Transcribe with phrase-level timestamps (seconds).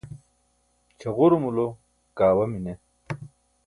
[0.99, 1.67] cʰaġurumulo
[2.17, 2.73] kaawa mine